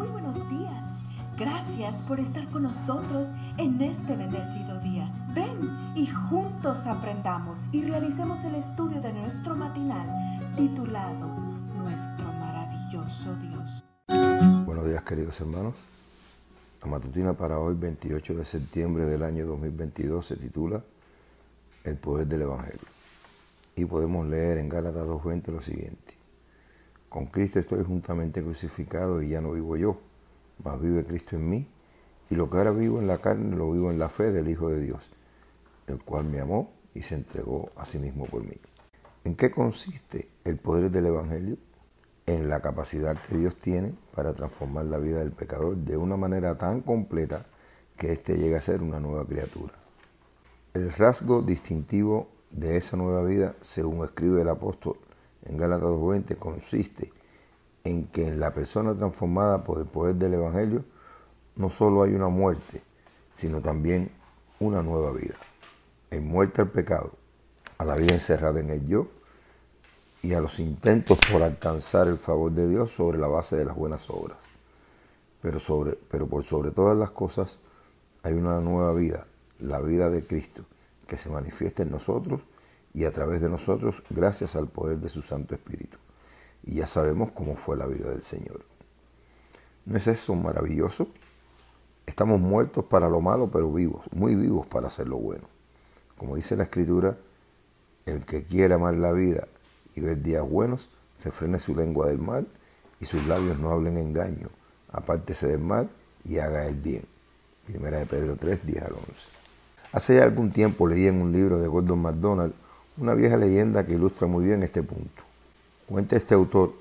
Muy 0.00 0.08
buenos 0.08 0.48
días. 0.48 0.86
Gracias 1.38 2.00
por 2.00 2.20
estar 2.20 2.48
con 2.48 2.62
nosotros 2.62 3.32
en 3.58 3.82
este 3.82 4.16
bendecido 4.16 4.80
día. 4.80 5.12
Ven 5.34 5.92
y 5.94 6.06
juntos 6.06 6.86
aprendamos 6.86 7.66
y 7.70 7.84
realicemos 7.84 8.42
el 8.44 8.54
estudio 8.54 9.02
de 9.02 9.12
nuestro 9.12 9.54
matinal 9.54 10.08
titulado 10.56 11.28
Nuestro 11.76 12.32
maravilloso 12.32 13.36
Dios. 13.36 13.84
Buenos 14.64 14.86
días 14.86 15.02
queridos 15.02 15.38
hermanos. 15.38 15.74
La 16.82 16.90
matutina 16.90 17.34
para 17.34 17.58
hoy, 17.58 17.74
28 17.74 18.36
de 18.36 18.44
septiembre 18.46 19.04
del 19.04 19.22
año 19.22 19.46
2022, 19.48 20.24
se 20.24 20.36
titula 20.36 20.82
El 21.84 21.98
poder 21.98 22.26
del 22.26 22.40
Evangelio. 22.40 22.88
Y 23.76 23.84
podemos 23.84 24.26
leer 24.26 24.56
en 24.56 24.70
Gálatas 24.70 25.06
2.20 25.06 25.48
lo 25.48 25.60
siguiente. 25.60 26.19
Con 27.10 27.26
Cristo 27.26 27.58
estoy 27.58 27.82
juntamente 27.84 28.40
crucificado 28.40 29.20
y 29.20 29.30
ya 29.30 29.40
no 29.40 29.50
vivo 29.50 29.76
yo, 29.76 29.98
mas 30.62 30.80
vive 30.80 31.04
Cristo 31.04 31.34
en 31.34 31.50
mí, 31.50 31.66
y 32.30 32.36
lo 32.36 32.48
que 32.48 32.56
ahora 32.56 32.70
vivo 32.70 33.00
en 33.00 33.08
la 33.08 33.18
carne 33.18 33.56
lo 33.56 33.72
vivo 33.72 33.90
en 33.90 33.98
la 33.98 34.08
fe 34.08 34.30
del 34.30 34.48
Hijo 34.48 34.68
de 34.68 34.80
Dios, 34.80 35.10
el 35.88 36.00
cual 36.04 36.26
me 36.26 36.38
amó 36.38 36.70
y 36.94 37.02
se 37.02 37.16
entregó 37.16 37.70
a 37.74 37.84
sí 37.84 37.98
mismo 37.98 38.26
por 38.26 38.44
mí. 38.44 38.56
¿En 39.24 39.34
qué 39.34 39.50
consiste 39.50 40.28
el 40.44 40.58
poder 40.58 40.92
del 40.92 41.06
Evangelio? 41.06 41.56
En 42.26 42.48
la 42.48 42.62
capacidad 42.62 43.20
que 43.20 43.36
Dios 43.36 43.56
tiene 43.56 43.92
para 44.14 44.32
transformar 44.32 44.84
la 44.84 44.98
vida 44.98 45.18
del 45.18 45.32
pecador 45.32 45.76
de 45.78 45.96
una 45.96 46.16
manera 46.16 46.58
tan 46.58 46.80
completa 46.80 47.44
que 47.96 48.12
éste 48.12 48.38
llegue 48.38 48.54
a 48.54 48.60
ser 48.60 48.82
una 48.82 49.00
nueva 49.00 49.26
criatura. 49.26 49.74
El 50.74 50.92
rasgo 50.92 51.42
distintivo 51.42 52.28
de 52.52 52.76
esa 52.76 52.96
nueva 52.96 53.24
vida, 53.24 53.56
según 53.62 54.04
escribe 54.04 54.42
el 54.42 54.48
apóstol 54.48 54.96
en 55.46 55.56
Gálatas 55.56 55.88
2.20 55.88 56.36
consiste 56.36 57.12
en 57.84 58.06
que 58.06 58.26
en 58.26 58.40
la 58.40 58.52
persona 58.52 58.94
transformada 58.94 59.64
por 59.64 59.78
el 59.78 59.86
poder 59.86 60.16
del 60.16 60.34
Evangelio 60.34 60.84
no 61.56 61.70
solo 61.70 62.02
hay 62.02 62.14
una 62.14 62.28
muerte, 62.28 62.82
sino 63.32 63.60
también 63.60 64.10
una 64.58 64.82
nueva 64.82 65.12
vida. 65.12 65.34
En 66.10 66.26
muerte 66.26 66.62
al 66.62 66.70
pecado, 66.70 67.12
a 67.78 67.84
la 67.84 67.96
vida 67.96 68.14
encerrada 68.14 68.60
en 68.60 68.70
el 68.70 68.86
yo 68.86 69.08
y 70.22 70.34
a 70.34 70.40
los 70.40 70.60
intentos 70.60 71.18
por 71.30 71.42
alcanzar 71.42 72.08
el 72.08 72.18
favor 72.18 72.52
de 72.52 72.68
Dios 72.68 72.90
sobre 72.90 73.18
la 73.18 73.28
base 73.28 73.56
de 73.56 73.64
las 73.64 73.76
buenas 73.76 74.10
obras. 74.10 74.38
Pero, 75.40 75.58
sobre, 75.58 75.92
pero 76.10 76.26
por 76.26 76.44
sobre 76.44 76.70
todas 76.70 76.96
las 76.96 77.10
cosas 77.10 77.58
hay 78.22 78.34
una 78.34 78.60
nueva 78.60 78.92
vida, 78.92 79.26
la 79.58 79.80
vida 79.80 80.10
de 80.10 80.26
Cristo, 80.26 80.64
que 81.06 81.16
se 81.16 81.30
manifiesta 81.30 81.82
en 81.82 81.90
nosotros 81.90 82.42
y 82.94 83.04
a 83.04 83.12
través 83.12 83.40
de 83.40 83.48
nosotros 83.48 84.02
gracias 84.10 84.56
al 84.56 84.68
poder 84.68 84.98
de 84.98 85.08
su 85.08 85.22
Santo 85.22 85.54
Espíritu. 85.54 85.98
Y 86.62 86.76
ya 86.76 86.86
sabemos 86.86 87.30
cómo 87.32 87.56
fue 87.56 87.76
la 87.76 87.86
vida 87.86 88.10
del 88.10 88.22
Señor. 88.22 88.64
¿No 89.86 89.96
es 89.96 90.06
eso 90.06 90.34
maravilloso? 90.34 91.08
Estamos 92.06 92.40
muertos 92.40 92.84
para 92.84 93.08
lo 93.08 93.20
malo, 93.20 93.50
pero 93.50 93.72
vivos, 93.72 94.04
muy 94.12 94.34
vivos 94.34 94.66
para 94.66 94.88
hacer 94.88 95.08
lo 95.08 95.16
bueno. 95.16 95.44
Como 96.16 96.36
dice 96.36 96.56
la 96.56 96.64
Escritura, 96.64 97.16
el 98.06 98.24
que 98.26 98.42
quiere 98.42 98.74
amar 98.74 98.94
la 98.94 99.12
vida 99.12 99.46
y 99.94 100.00
ver 100.00 100.20
días 100.22 100.46
buenos, 100.48 100.90
refrene 101.24 101.58
su 101.58 101.74
lengua 101.74 102.08
del 102.08 102.18
mal 102.18 102.46
y 102.98 103.04
sus 103.06 103.26
labios 103.26 103.58
no 103.58 103.70
hablen 103.70 103.96
engaño. 103.96 104.48
Apártese 104.92 105.46
del 105.46 105.60
mal 105.60 105.88
y 106.24 106.38
haga 106.38 106.66
el 106.66 106.74
bien. 106.74 107.04
Primera 107.66 107.98
de 107.98 108.06
Pedro 108.06 108.36
3, 108.36 108.66
10 108.66 108.82
al 108.82 108.92
11. 108.92 109.04
Hace 109.92 110.16
ya 110.16 110.24
algún 110.24 110.50
tiempo 110.50 110.86
leí 110.86 111.06
en 111.06 111.20
un 111.20 111.32
libro 111.32 111.58
de 111.60 111.68
Gordon 111.68 112.00
MacDonald 112.00 112.52
una 113.00 113.14
vieja 113.14 113.38
leyenda 113.38 113.86
que 113.86 113.94
ilustra 113.94 114.26
muy 114.26 114.44
bien 114.44 114.62
este 114.62 114.82
punto. 114.82 115.22
Cuenta 115.88 116.16
este 116.16 116.34
autor 116.34 116.74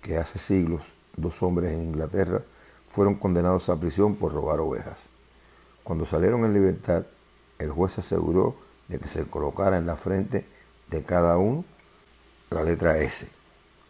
que 0.00 0.16
hace 0.16 0.38
siglos 0.38 0.94
dos 1.14 1.42
hombres 1.42 1.72
en 1.72 1.84
Inglaterra 1.84 2.40
fueron 2.88 3.14
condenados 3.14 3.68
a 3.68 3.78
prisión 3.78 4.16
por 4.16 4.32
robar 4.32 4.58
ovejas. 4.60 5.10
Cuando 5.84 6.06
salieron 6.06 6.46
en 6.46 6.54
libertad, 6.54 7.04
el 7.58 7.70
juez 7.70 7.98
aseguró 7.98 8.56
de 8.88 8.98
que 8.98 9.06
se 9.06 9.24
colocara 9.26 9.76
en 9.76 9.84
la 9.84 9.96
frente 9.96 10.46
de 10.90 11.02
cada 11.02 11.36
uno 11.36 11.64
la 12.48 12.64
letra 12.64 12.96
S, 12.98 13.28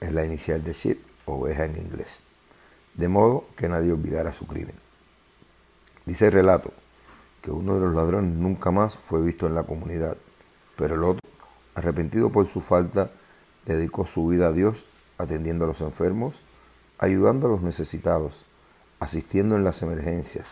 es 0.00 0.12
la 0.12 0.24
inicial 0.24 0.64
de 0.64 0.72
sheep, 0.72 0.98
oveja 1.26 1.66
en 1.66 1.76
inglés, 1.76 2.24
de 2.94 3.06
modo 3.06 3.44
que 3.56 3.68
nadie 3.68 3.92
olvidara 3.92 4.32
su 4.32 4.44
crimen. 4.46 4.74
Dice 6.04 6.26
el 6.26 6.32
relato 6.32 6.72
que 7.40 7.52
uno 7.52 7.74
de 7.74 7.80
los 7.80 7.94
ladrones 7.94 8.34
nunca 8.34 8.72
más 8.72 8.98
fue 8.98 9.22
visto 9.22 9.46
en 9.46 9.54
la 9.54 9.62
comunidad, 9.62 10.16
pero 10.76 10.96
el 10.96 11.04
otro 11.04 11.20
Arrepentido 11.74 12.30
por 12.30 12.46
su 12.46 12.60
falta, 12.60 13.10
dedicó 13.64 14.06
su 14.06 14.26
vida 14.26 14.48
a 14.48 14.52
Dios, 14.52 14.84
atendiendo 15.18 15.64
a 15.64 15.68
los 15.68 15.80
enfermos, 15.80 16.40
ayudando 16.98 17.46
a 17.46 17.50
los 17.50 17.62
necesitados, 17.62 18.44
asistiendo 18.98 19.56
en 19.56 19.64
las 19.64 19.82
emergencias. 19.82 20.46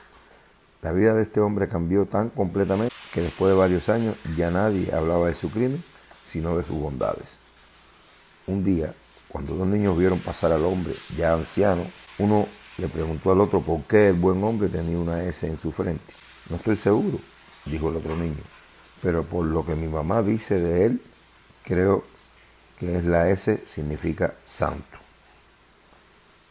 La 0.83 0.93
vida 0.93 1.15
de 1.15 1.23
este 1.23 1.41
hombre 1.41 1.69
cambió 1.69 2.07
tan 2.07 2.31
completamente 2.31 2.95
que 3.13 3.21
después 3.21 3.51
de 3.51 3.59
varios 3.59 3.89
años 3.89 4.17
ya 4.37 4.51
nadie 4.51 4.95
hablaba 4.95 5.27
de 5.27 5.35
su 5.35 5.51
crimen, 5.51 5.83
sino 6.25 6.57
de 6.57 6.63
sus 6.63 6.77
bondades. 6.77 7.39
Un 8.47 8.63
día, 8.63 8.95
cuando 9.29 9.55
dos 9.55 9.67
niños 9.67 9.99
vieron 9.99 10.21
pasar 10.21 10.53
al 10.53 10.65
hombre 10.65 10.95
ya 11.17 11.35
anciano, 11.35 11.83
uno 12.19 12.47
le 12.79 12.89
preguntó 12.89 13.33
al 13.33 13.41
otro 13.41 13.61
por 13.61 13.83
qué 13.83 14.09
el 14.09 14.15
buen 14.15 14.43
hombre 14.45 14.69
tenía 14.69 14.99
una 14.99 15.25
S 15.25 15.47
en 15.47 15.59
su 15.59 15.73
frente. 15.73 16.15
No 16.49 16.57
estoy 16.57 16.77
seguro, 16.77 17.19
dijo 17.67 17.91
el 17.91 17.97
otro 17.97 18.17
niño 18.17 18.58
pero 19.03 19.25
por 19.25 19.45
lo 19.45 19.65
que 19.65 19.75
mi 19.75 19.89
mamá 19.89 20.23
dice 20.23 20.59
de 20.59 20.87
él, 20.87 21.03
creo 21.65 22.05
que 22.79 22.97
es 22.97 23.05
la 23.05 23.29
S 23.29 23.63
significa 23.67 24.35
santo. 24.47 24.99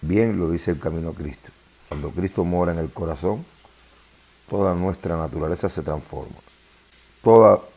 Bien 0.02 0.38
lo 0.38 0.50
dice 0.50 0.72
el 0.72 0.80
camino 0.80 1.10
a 1.10 1.14
Cristo. 1.14 1.50
Cuando 1.90 2.12
Cristo 2.12 2.44
mora 2.44 2.72
en 2.72 2.80
el 2.80 2.92
corazón, 2.92 3.46
toda 4.50 4.76
nuestra 4.76 5.18
naturaleza 5.18 5.70
se 5.70 5.82
transforma. 5.82 6.36
Todo 7.24 7.68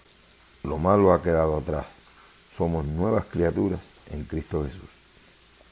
lo 0.64 0.78
malo 0.78 1.12
ha 1.12 1.22
quedado 1.22 1.56
atrás. 1.56 1.96
Somos 2.54 2.84
nuevas 2.84 3.24
criaturas 3.24 3.80
en 4.10 4.24
Cristo 4.24 4.64
Jesús. 4.64 4.88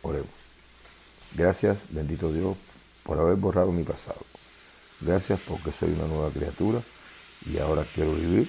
Oremos. 0.03 0.30
Gracias, 1.34 1.86
bendito 1.91 2.32
Dios, 2.32 2.56
por 3.03 3.19
haber 3.19 3.36
borrado 3.36 3.72
mi 3.72 3.82
pasado. 3.82 4.20
Gracias 5.00 5.41
porque 5.47 5.70
soy 5.70 5.92
una 5.92 6.06
nueva 6.06 6.30
criatura 6.30 6.80
y 7.47 7.59
ahora 7.59 7.84
quiero 7.94 8.15
vivir 8.15 8.48